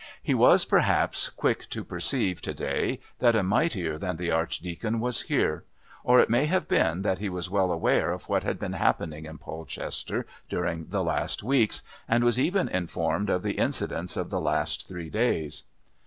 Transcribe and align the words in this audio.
He 0.23 0.33
was, 0.33 0.65
perhaps, 0.65 1.29
quick 1.29 1.69
to 1.69 1.83
perceive 1.83 2.41
to 2.41 2.55
day 2.55 3.01
that 3.19 3.35
a 3.35 3.43
mightier 3.43 3.99
than 3.99 4.17
the 4.17 4.31
Archdeacon 4.31 4.99
was 4.99 5.21
here; 5.21 5.63
or 6.03 6.19
it 6.19 6.27
may 6.27 6.47
have 6.47 6.67
been 6.67 7.03
that 7.03 7.19
he 7.19 7.29
was 7.29 7.51
well 7.51 7.71
aware 7.71 8.09
of 8.11 8.27
what 8.27 8.41
had 8.41 8.57
been 8.57 8.73
happening 8.73 9.27
in 9.27 9.37
Polchester 9.37 10.25
during 10.49 10.87
the 10.87 11.03
last 11.03 11.43
weeks, 11.43 11.83
and 12.07 12.23
was 12.23 12.39
even 12.39 12.67
informed 12.67 13.29
of 13.29 13.43
the 13.43 13.59
incidents 13.59 14.17
of 14.17 14.31
the 14.31 14.41
last 14.41 14.87
three 14.87 15.11
days. 15.11 15.65